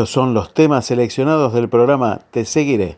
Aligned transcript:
Estos 0.00 0.14
son 0.14 0.32
los 0.32 0.54
temas 0.54 0.86
seleccionados 0.86 1.52
del 1.52 1.68
programa 1.68 2.20
Te 2.30 2.46
Seguiré. 2.46 2.96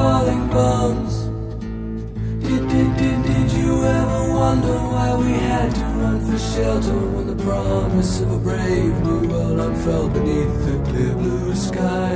falling 0.00 0.46
bombs 0.48 1.14
did, 2.42 2.62
did, 2.72 2.90
did, 2.96 3.22
did 3.22 3.52
you 3.52 3.84
ever 3.84 4.32
wonder 4.32 4.76
why 4.92 5.14
we 5.14 5.32
had 5.32 5.74
to 5.74 5.84
run 6.00 6.18
for 6.26 6.38
shelter 6.38 7.00
When 7.14 7.26
the 7.26 7.44
promise 7.44 8.20
of 8.22 8.30
a 8.32 8.38
brave 8.38 8.94
new 9.04 9.28
world 9.28 9.60
unfurled 9.60 10.14
beneath 10.14 10.56
the 10.64 10.76
clear 10.90 11.14
blue 11.14 11.54
sky? 11.54 12.14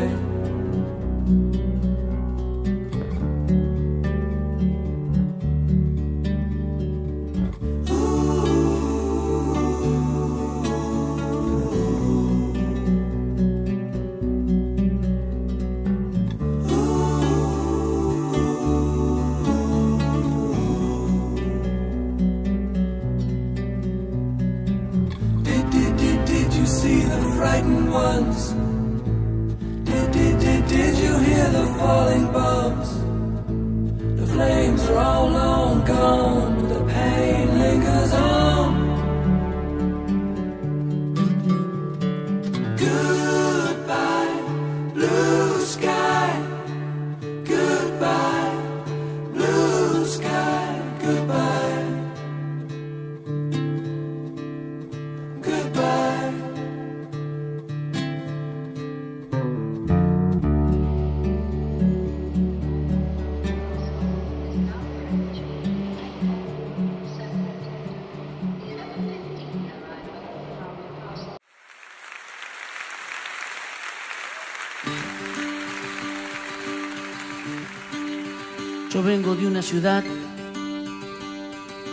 Una 79.55 79.63
ciudad 79.63 80.03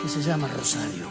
que 0.02 0.10
se 0.10 0.20
llama 0.24 0.48
Rosario. 0.48 1.06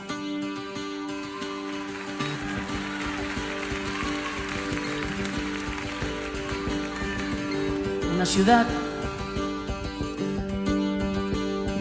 Una 8.13 8.27
ciudad 8.27 8.67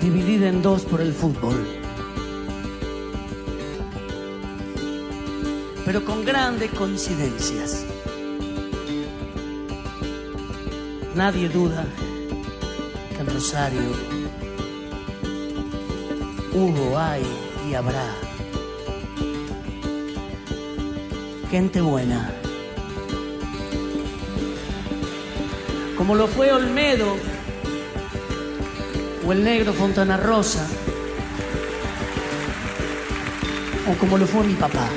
dividida 0.03 0.50
en 0.50 0.62
dos 0.62 0.84
por 0.84 1.01
el 1.01 1.13
fútbol. 1.13 1.56
Pero 5.84 6.06
con 6.06 6.24
grandes 6.24 6.69
coincidencias. 6.74 7.86
Nadie 11.16 11.50
duda 11.50 11.88
en 13.19 13.25
Rosario 13.25 14.19
hubo, 16.53 16.97
hay 16.97 17.23
y 17.69 17.73
habrá 17.73 18.15
gente 21.49 21.81
buena. 21.81 22.31
Como 25.97 26.15
lo 26.15 26.27
fue 26.27 26.51
Olmedo 26.51 27.15
o 29.25 29.31
el 29.31 29.43
negro 29.43 29.73
Fontana 29.73 30.17
Rosa 30.17 30.65
o 33.89 33.97
como 33.97 34.17
lo 34.17 34.25
fue 34.25 34.45
mi 34.45 34.53
papá. 34.53 34.89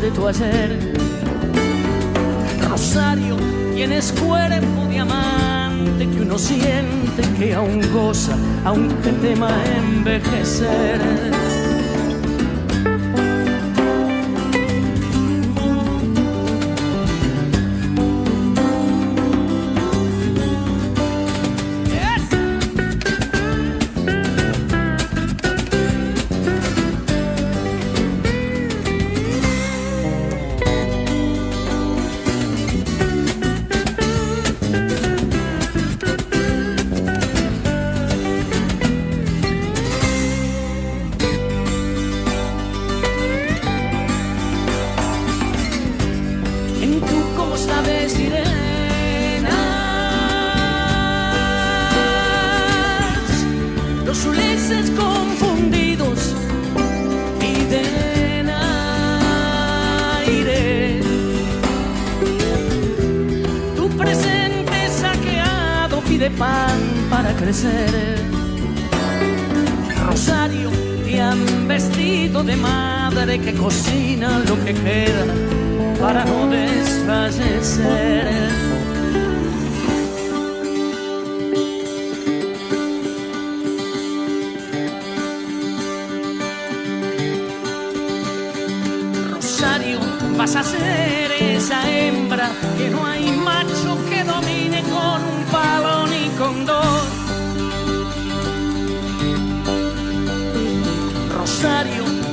De 0.00 0.10
tu 0.10 0.26
ayer. 0.28 0.78
Rosario, 2.68 3.36
tienes 3.74 4.12
cuerpo 4.12 4.86
diamante 4.88 6.08
que 6.08 6.20
uno 6.20 6.38
siente 6.38 7.22
que 7.38 7.54
aún 7.54 7.80
goza, 7.92 8.36
aunque 8.64 9.10
tema 9.12 9.50
envejecer. 9.76 11.00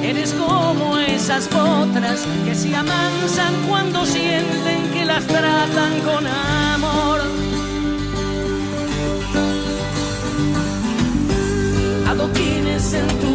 eres 0.04 0.33
como 0.33 1.00
esas 1.00 1.48
potras 1.48 2.27
que 2.45 2.54
se 2.54 2.75
amansan 2.75 3.54
cuando 3.68 4.06
sienten 4.06 4.92
que 4.94 5.04
las 5.04 5.25
tratan 5.25 6.00
con 6.01 6.27
amor. 6.27 7.22
Adoquines 12.07 12.94
en 12.94 13.07
tu 13.19 13.34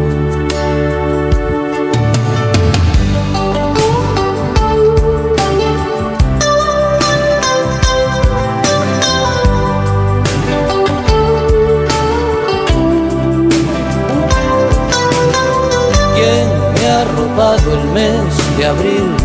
El 17.01 17.85
mes 17.93 18.57
de 18.57 18.65
abril, 18.65 19.15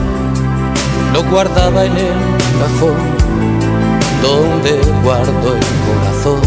lo 1.12 1.22
guardaba 1.24 1.84
en 1.84 1.92
el 1.92 2.14
cajón 2.58 2.96
donde 4.22 4.80
guardo 5.04 5.54
el 5.54 5.66
corazón. 5.86 6.40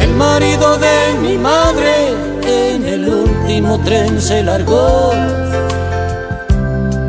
El 0.00 0.14
marido 0.14 0.78
de 0.78 1.18
mi 1.20 1.36
madre 1.36 2.14
en 2.42 2.86
el 2.86 3.08
último 3.08 3.80
tren 3.80 4.20
se 4.20 4.42
largó 4.42 5.12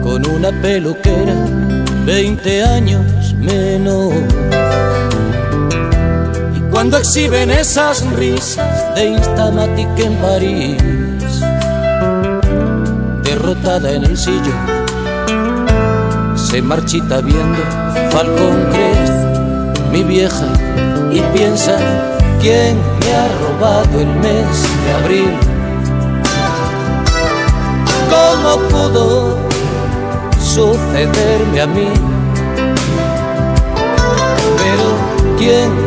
con 0.03 0.27
una 0.27 0.51
peluquera 0.61 1.35
20 2.05 2.63
años 2.63 3.35
menos. 3.35 4.13
Cuando 6.77 6.99
exhiben 6.99 7.49
esas 7.49 8.05
risas 8.11 8.93
de 8.93 9.05
Instamatic 9.05 9.97
en 9.97 10.13
París, 10.17 10.77
derrotada 13.23 13.93
en 13.93 14.03
el 14.03 14.15
sillón. 14.15 14.53
Se 16.35 16.61
marchita 16.61 17.21
viendo 17.21 17.63
Falcón 18.11 18.67
Crest, 18.71 19.81
mi 19.91 20.03
vieja, 20.03 20.45
y 21.11 21.19
piensa 21.35 21.79
quién 22.41 22.77
me 22.99 23.11
ha 23.11 23.27
robado 23.41 23.99
el 23.99 24.13
mes 24.17 24.63
de 24.85 24.93
abril. 25.01 25.33
¿Cómo 28.11 28.57
pudo 28.69 29.35
sucederme 30.39 31.59
a 31.59 31.65
mí? 31.65 31.89
Pero 34.59 35.37
¿quién 35.39 35.86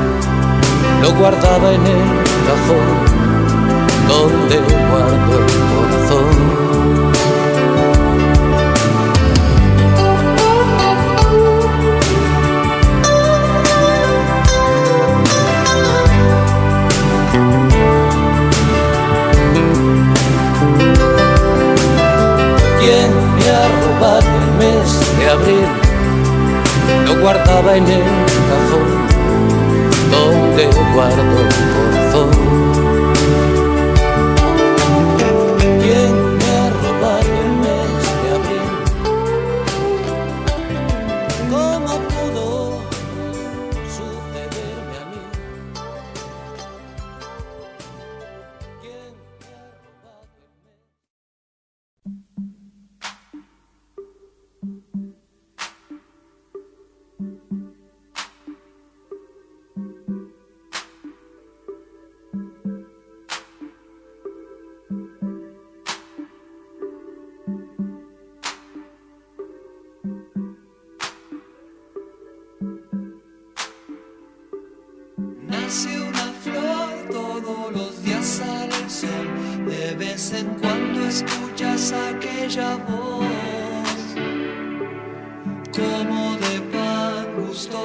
Lo 1.01 1.13
guardaba 1.15 1.73
en 1.73 1.85
el 1.85 2.01
cajón 2.47 3.11
donde 4.07 4.57
guardo 4.89 5.39
el 5.39 5.51
corazón. 5.73 6.61
el 24.19 24.57
mes 24.57 25.17
de 25.17 25.29
abril, 25.29 25.67
lo 27.05 27.21
guardaba 27.21 27.75
en 27.75 27.87
el 27.87 28.03
donde 30.69 30.93
guardo 30.93 32.60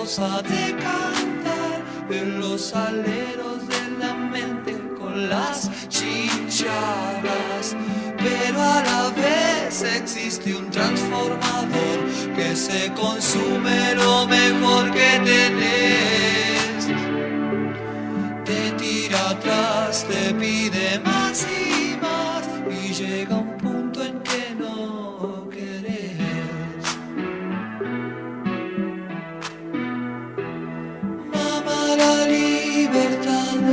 de 0.07 0.77
cantar 0.77 1.83
en 2.09 2.39
los 2.39 2.73
aleros 2.77 3.67
de 3.67 3.91
la 3.99 4.15
mente 4.15 4.79
con 4.97 5.29
las 5.29 5.69
chicharras. 5.89 7.75
Pero 8.17 8.63
a 8.63 8.83
la 8.85 9.11
vez 9.11 9.83
existe 9.83 10.55
un 10.55 10.71
transformador 10.71 11.99
que 12.37 12.55
se 12.55 12.93
consume 12.93 13.97
lo 13.97 14.29
mejor 14.29 14.93
que 14.93 15.21
tenés. 15.25 16.87
Te 18.45 18.71
tira 18.79 19.31
atrás, 19.31 20.07
te 20.09 20.33
pide 20.35 21.01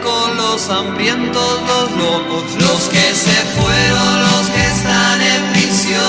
con 0.00 0.36
los 0.36 0.68
hambrientos, 0.70 1.60
los 1.66 1.90
locos, 1.92 2.44
los 2.60 2.88
que 2.88 3.14
se 3.14 3.36
fueron, 3.56 4.22
los 4.22 4.48
que 4.50 4.64
están 4.64 5.20
en 5.20 5.52
prisión. 5.52 6.00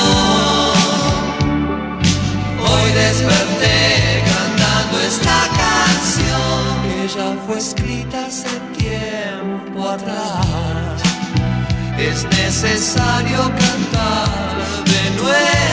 Hoy 2.62 2.92
desperté 2.94 4.24
cantando 4.26 5.00
esta 5.02 5.50
canción 5.64 6.82
que 6.84 7.08
ya 7.08 7.36
fue 7.46 7.58
escrita 7.58 8.26
hace 8.26 8.50
tiempo 8.78 9.90
atrás. 9.90 11.02
Es 11.98 12.24
necesario 12.26 13.40
cantar 13.40 14.84
de 14.86 15.22
nuevo. 15.22 15.73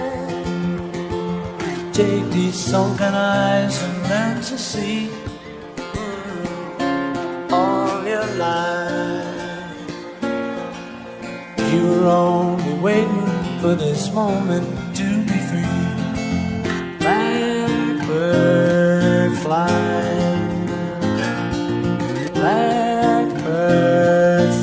Take 1.93 2.29
these 2.31 2.55
sunken 2.55 3.13
eyes 3.13 3.83
and 3.83 4.03
learn 4.09 4.37
to 4.37 4.57
see 4.57 5.09
all 7.51 8.03
your 8.05 8.25
life. 8.37 9.27
You 11.69 11.87
were 11.89 12.07
only 12.07 12.73
waiting 12.79 13.27
for 13.59 13.75
this 13.75 14.09
moment 14.13 14.65
to 14.95 15.03
be 15.25 15.37
free. 15.49 15.67
Blackbird 16.99 18.07
fly, 19.39 19.67
blackbird 22.33 23.33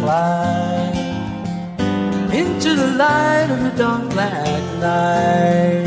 fly 0.01 0.93
into 2.33 2.75
the 2.75 2.87
light 2.97 3.51
of 3.51 3.61
the 3.64 3.71
dark 3.77 4.09
black 4.14 4.62
night. 4.81 5.78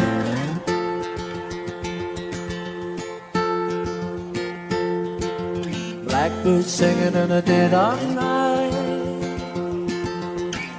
Blackbird 6.44 6.64
singing 6.64 7.14
in 7.14 7.30
the 7.30 7.42
dead 7.42 7.72
of 7.72 8.16
night. 8.16 8.72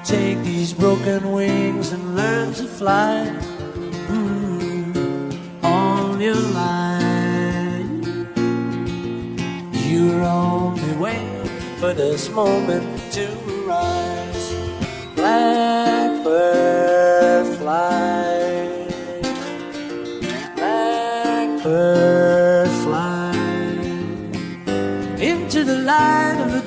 Take 0.05 0.39
these 0.43 0.73
broken 0.73 1.31
wings 1.31 1.93
and 1.93 2.17
learn 2.17 2.53
to 2.55 2.65
fly 2.65 3.31
mm, 4.09 5.39
all 5.63 6.21
your 6.21 6.35
life. 6.35 7.87
You're 9.87 10.25
only 10.25 10.97
waiting 10.97 11.47
for 11.79 11.95
this 11.95 12.29
moment 12.31 13.13
to 13.13 13.29
rise. 13.65 14.55
Blackbird 15.15 17.02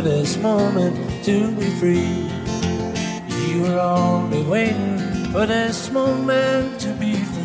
This 0.00 0.36
moment 0.38 0.96
to 1.24 1.50
be 1.52 1.68
free. 1.80 2.30
You're 3.48 3.80
only 3.80 4.42
waiting 4.44 4.98
for 5.32 5.46
this 5.46 5.90
moment 5.90 6.80
to 6.80 6.88
be 6.94 7.14
free. 7.14 7.42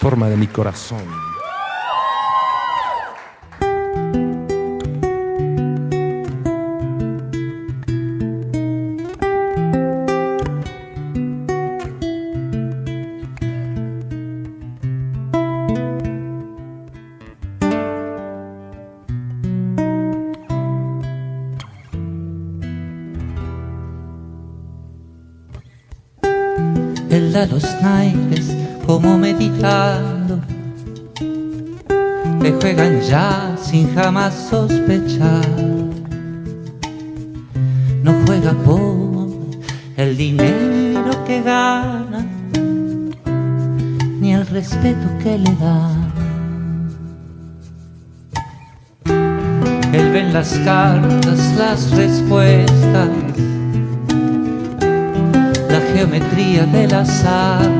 Forma 0.00 0.28
de 0.28 0.36
mi 0.36 0.46
corazón. 0.46 1.04
Jamás 34.18 34.34
sospechar. 34.50 35.46
No 38.02 38.12
juega 38.26 38.52
por 38.64 39.28
el 39.96 40.16
dinero 40.16 41.24
que 41.24 41.42
gana, 41.42 42.26
ni 44.20 44.34
el 44.34 44.46
respeto 44.46 45.06
que 45.22 45.38
le 45.38 45.54
da. 45.56 45.90
Él 49.92 50.10
ve 50.12 50.20
en 50.20 50.32
las 50.32 50.50
cartas 50.64 51.54
las 51.56 51.90
respuestas, 51.92 53.08
la 55.70 55.80
geometría 55.92 56.66
del 56.66 56.92
azar, 56.94 57.70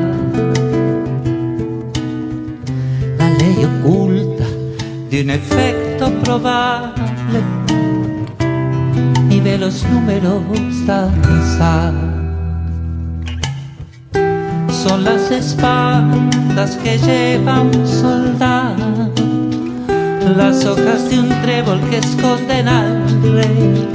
la 3.17 3.29
ley 3.29 3.57
oculta 3.65 4.45
de 5.09 5.21
un 5.21 5.29
efecto 5.31 5.88
probable 6.07 7.41
y 9.29 9.39
ve 9.41 9.57
los 9.57 9.83
números 9.83 10.41
danzar. 10.85 11.93
Son 14.71 15.03
las 15.03 15.29
espadas 15.29 16.77
que 16.77 16.97
lleva 16.99 17.61
un 17.61 17.85
soldado, 17.85 19.11
las 20.37 20.65
hojas 20.65 21.09
de 21.09 21.19
un 21.19 21.29
trébol 21.41 21.81
que 21.89 21.97
esconden 21.97 22.67
al 22.67 23.05
rey. 23.33 23.87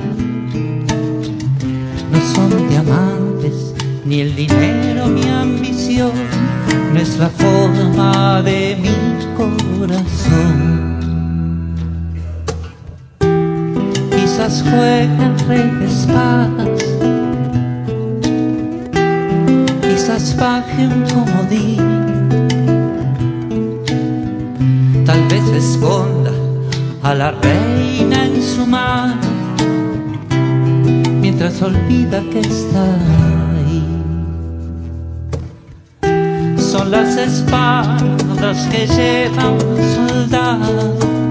No 2.12 2.20
son 2.34 2.68
diamantes, 2.68 3.74
ni 4.04 4.20
el 4.20 4.36
dinero, 4.36 5.06
mi 5.06 5.26
ambición, 5.28 6.12
no 6.92 7.00
es 7.00 7.18
la 7.18 7.30
forma 7.30 8.42
de 8.42 8.76
mi 8.82 8.94
corazón. 9.36 10.53
Quizás 14.44 14.62
juega 14.62 15.24
el 15.24 15.38
rey 15.48 15.70
de 15.70 15.86
espadas, 15.86 16.68
quizás 19.80 20.36
baje 20.36 20.86
un 20.86 21.02
comodín, 21.14 21.80
tal 25.06 25.22
vez 25.28 25.46
esconda 25.48 26.30
a 27.02 27.14
la 27.14 27.30
reina 27.30 28.26
en 28.26 28.42
su 28.42 28.66
mano, 28.66 29.16
mientras 31.22 31.62
olvida 31.62 32.20
que 32.30 32.40
está 32.40 32.84
ahí. 33.56 33.82
Son 36.58 36.90
las 36.90 37.16
espadas 37.16 38.68
que 38.70 38.86
lleva 38.88 39.52
un 39.52 39.78
soldado 39.96 41.23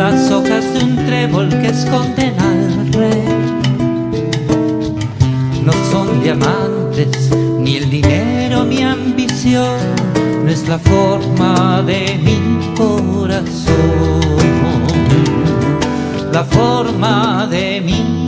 las 0.00 0.30
hojas 0.30 0.64
de 0.72 0.82
un 0.82 0.96
trébol 1.04 1.48
que 1.50 1.68
esconden 1.68 2.34
al 2.40 2.90
rey. 2.90 3.22
No 5.62 5.72
son 5.90 6.22
diamantes, 6.22 7.30
ni 7.58 7.76
el 7.76 7.90
dinero, 7.90 8.64
mi 8.64 8.82
ambición, 8.82 9.76
no 10.42 10.50
es 10.50 10.66
la 10.66 10.78
forma 10.78 11.82
de 11.82 12.18
mi 12.26 12.38
corazón, 12.74 14.22
la 16.32 16.44
forma 16.44 17.46
de 17.50 17.82
mi, 17.82 18.19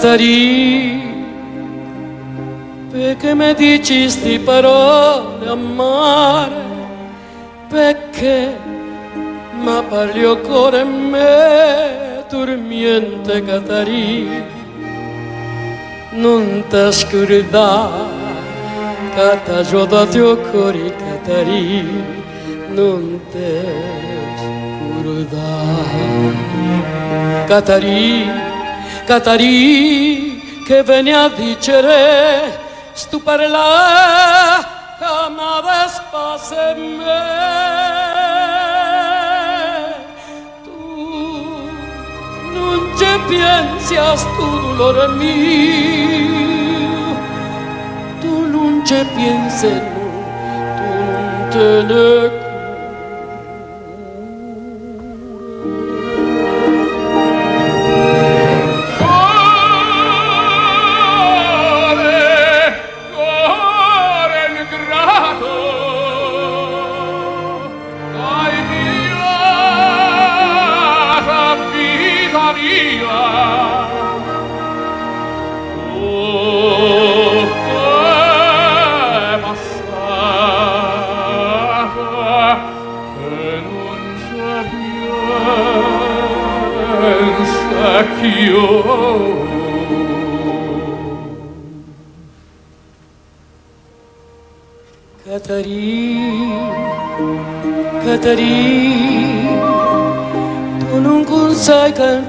Catarì, 0.00 1.02
perché 2.88 3.34
mi 3.34 3.52
dici 3.54 4.08
sti 4.08 4.38
parole 4.38 5.48
amare, 5.48 6.62
perché 7.68 8.56
ma 9.60 9.82
parli 9.82 10.24
ancora 10.24 10.82
in 10.82 11.08
me, 11.10 12.24
dormiente 12.30 13.42
Catarì, 13.42 14.44
non 16.10 16.62
ti 16.68 16.92
scordare, 16.92 18.06
ti 19.16 19.68
gioca 19.68 20.06
tuo 20.06 20.36
cuore 20.36 20.94
Catarì, 20.94 22.04
non 22.68 23.20
ti 23.32 23.50
scordare. 25.02 26.36
Catarì, 27.46 28.46
Catarì 29.08 30.60
che 30.66 30.82
venne 30.82 31.14
a 31.14 31.30
dicere 31.30 32.58
stu 32.92 33.22
parla 33.22 34.62
che 34.98 35.30
m'avesse 35.34 36.74
me 36.98 37.22
tu 40.62 40.70
non 42.52 42.80
ci 42.98 43.12
pensi 43.28 43.96
a 43.96 44.14
stu 44.14 44.46
dolore 44.76 45.08
mio 45.16 47.16
tu 48.20 48.44
non 48.50 48.84
ci 48.84 49.02
pensi 49.14 49.72
tu 50.76 50.88
te 51.48 51.82
ne 51.82 52.47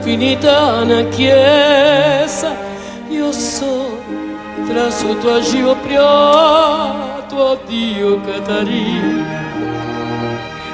infinita 0.09 0.83
na 0.85 1.03
chiesa, 1.11 2.55
io 3.09 3.31
so 3.31 3.95
tra 4.67 4.89
su 4.89 5.15
tuo 5.19 5.35
agio 5.35 5.75
priato, 5.83 7.59
Dio 7.67 8.19
Catarina, 8.21 9.27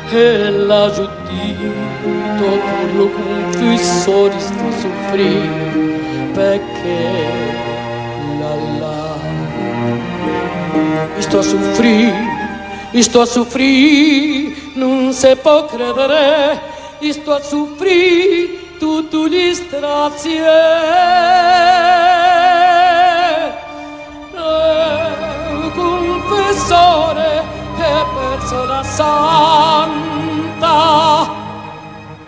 e 0.09 0.49
la 0.51 0.89
giudito 0.89 2.47
curio 2.63 3.09
con 3.09 3.49
tui 3.51 3.77
sori 3.77 4.39
sto 4.39 4.71
soffrire, 4.79 6.31
perché 6.33 6.99
la 8.39 8.55
la 8.79 9.17
sto 11.17 11.39
a 11.39 11.43
soffrire, 11.43 13.01
sto 13.01 13.19
a 13.19 13.25
soffrire, 13.25 14.55
non 14.75 15.11
se 15.11 15.35
può 15.35 15.65
credere, 15.65 16.57
sto 17.11 17.33
a 17.33 17.41
soffrire. 17.41 18.34
distrazione 19.27 20.43
eh, 24.33 25.71
confessore 25.73 27.43
e 27.77 28.05
persona 28.13 28.83
santa. 28.83 29.13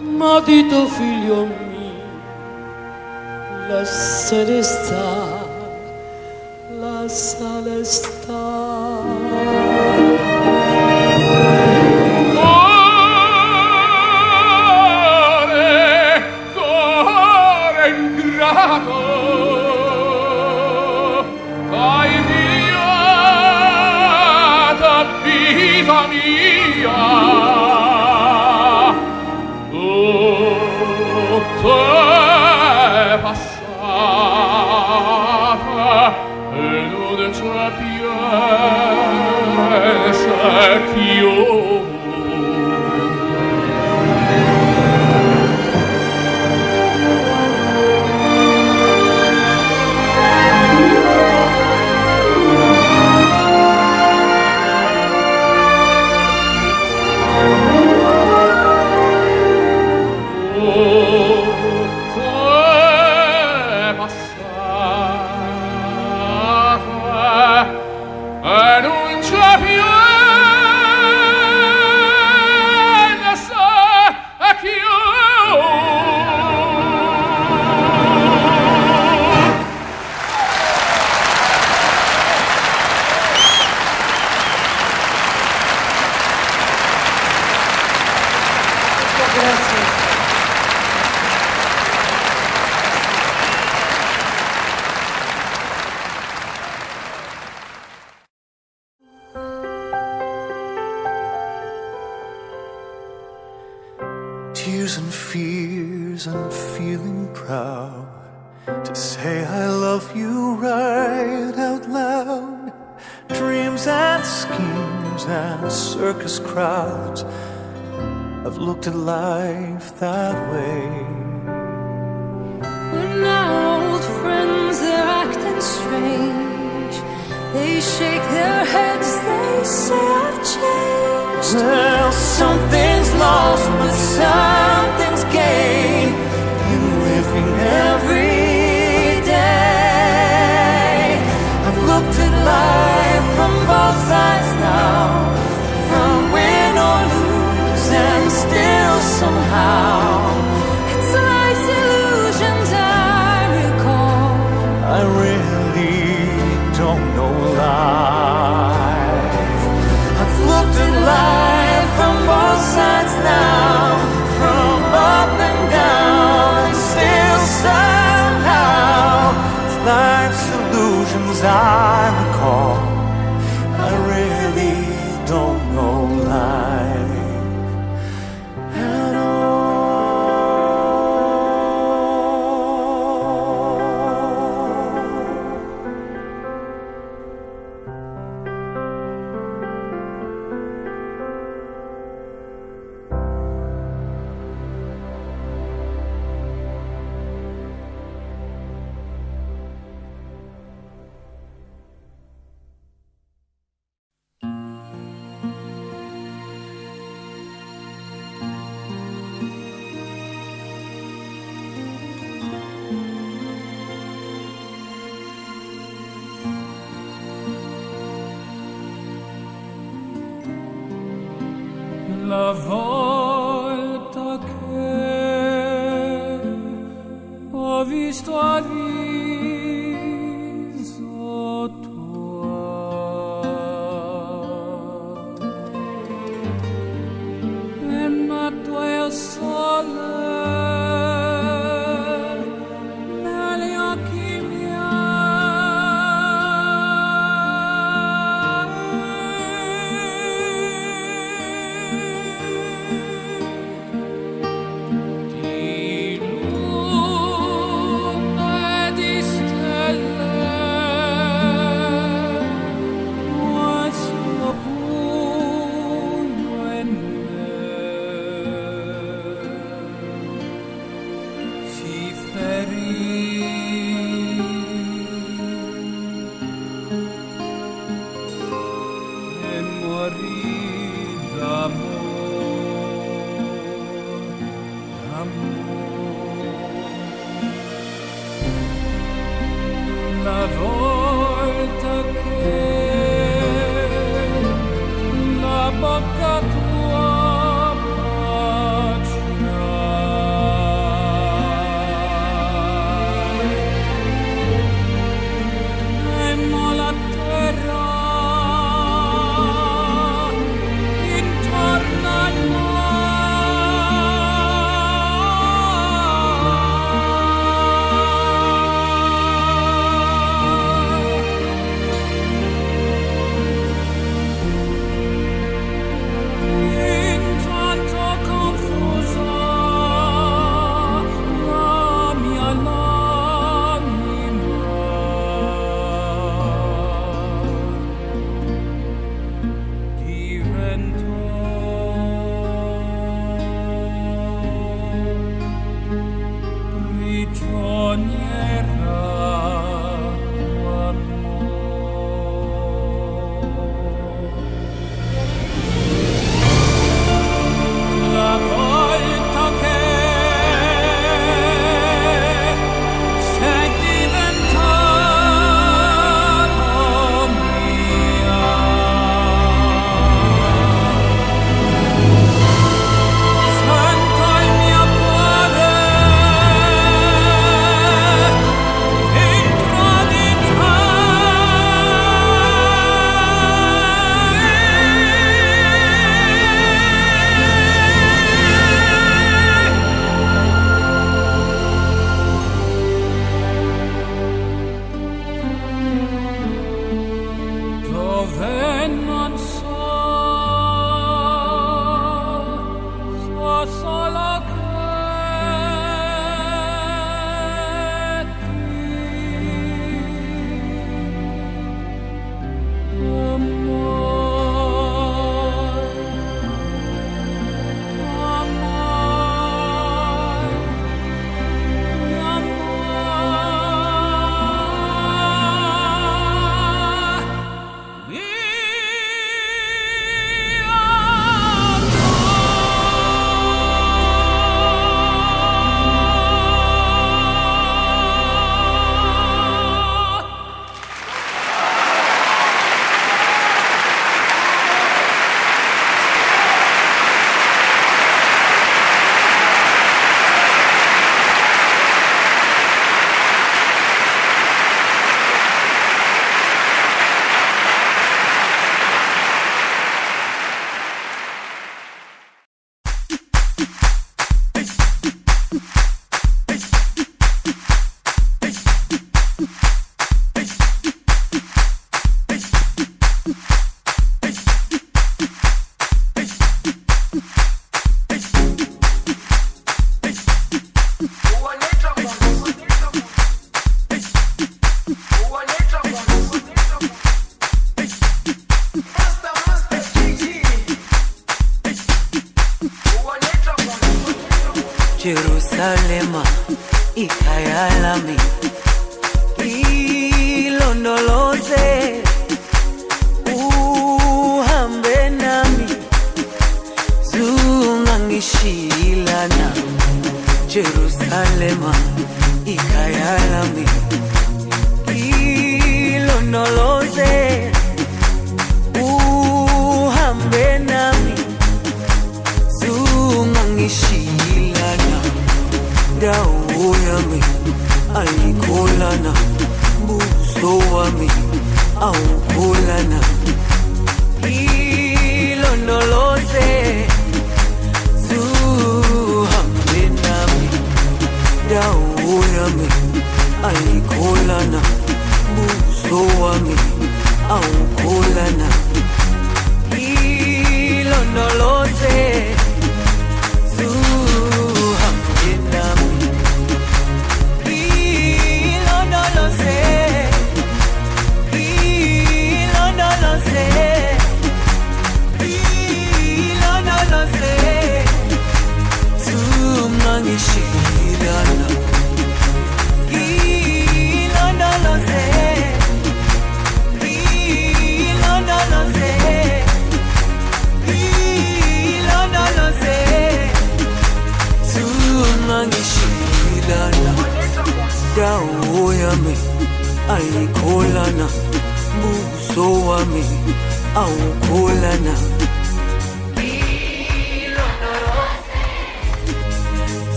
Ma 0.00 0.40
di 0.40 0.66
tuo 0.68 0.86
figlio 0.86 1.44
mio 1.44 1.62
l'essere 3.68 4.62
sta 4.62 5.50
la 6.78 7.08
sala 7.08 7.82
sta 7.84 9.11
work 40.42 41.11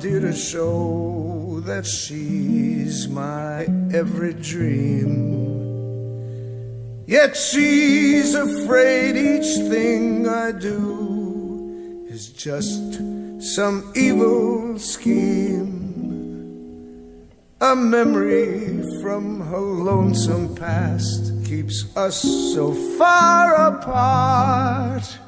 dear, 0.00 0.20
to 0.20 0.32
show 0.32 1.60
that 1.64 1.84
she's 1.84 3.08
my 3.08 3.66
every 3.92 4.32
dream. 4.34 5.48
Yet 7.06 7.36
she's 7.36 8.34
afraid 8.34 9.16
each 9.16 9.68
thing 9.68 10.28
I 10.28 10.52
do 10.52 12.06
is 12.08 12.28
just 12.28 12.94
some 13.40 13.92
evil 13.96 14.78
scheme. 14.78 15.76
A 17.60 17.74
memory 17.74 18.82
from 19.02 19.40
her 19.40 19.58
lonesome 19.58 20.54
past 20.54 21.32
keeps 21.44 21.96
us 21.96 22.22
so 22.54 22.72
far 22.96 23.66
apart. 23.66 25.18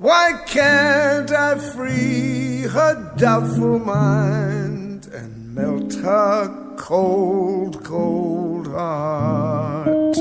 Why 0.00 0.32
can't 0.46 1.30
I 1.30 1.56
free 1.56 2.62
her 2.62 3.12
doubtful 3.18 3.78
mind 3.80 5.06
and 5.12 5.54
melt 5.54 5.92
her 5.96 6.48
cold, 6.78 7.84
cold 7.84 8.68
heart? 8.68 10.16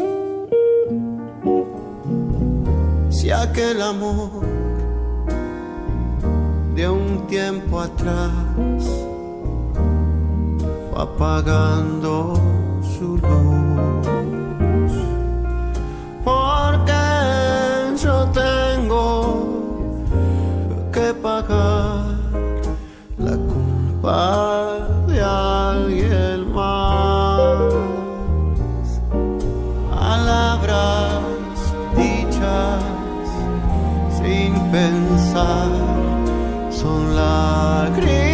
Si 3.09 3.31
aquel 3.31 3.81
amor 3.81 4.43
de 6.75 6.89
un 6.89 7.25
tiempo 7.27 7.79
atrás 7.79 8.83
fue 10.89 11.01
apagando 11.01 12.33
su 12.97 13.15
luz, 13.15 14.93
porque 16.25 16.91
yo 18.03 18.29
que 18.33 18.48
pagar 21.21 22.05
la 23.17 23.35
culpa 23.51 24.77
de 25.07 25.21
alguien 25.21 26.53
más. 26.53 27.59
Palabras 29.89 31.21
dichas 31.97 32.83
sin 34.17 34.53
pensar 34.71 35.69
son 36.71 37.15
lágrimas 37.15 38.28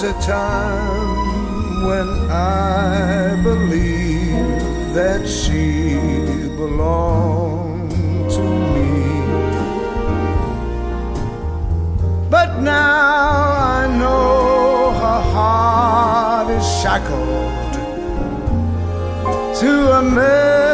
was 0.00 0.04
a 0.04 0.26
time 0.26 1.84
when 1.84 2.08
I 2.30 3.40
believed 3.42 4.94
that 4.94 5.26
she 5.26 5.98
belonged 6.56 7.90
to 8.30 8.42
me. 8.74 8.90
But 12.30 12.60
now 12.60 13.50
I 13.74 13.86
know 13.98 14.92
her 15.02 15.22
heart 15.32 16.50
is 16.50 16.66
shackled 16.80 17.74
to 19.60 19.98
a 19.98 20.02
man. 20.02 20.67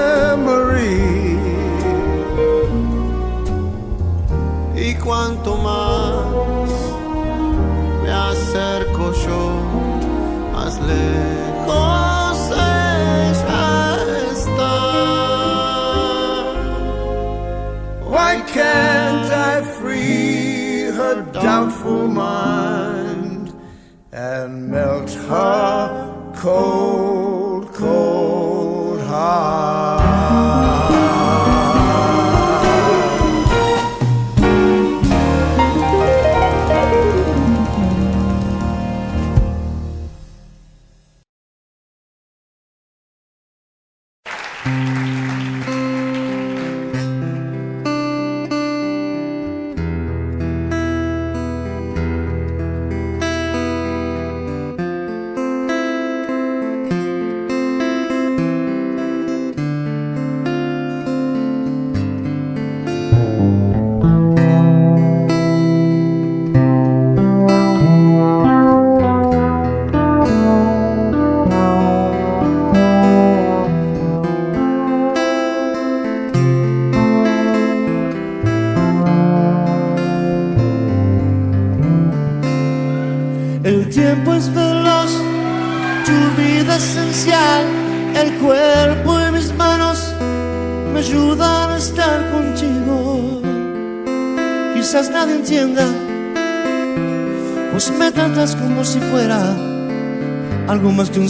Her 21.54 21.60
doubtful 21.60 22.03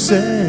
céu. 0.04 0.43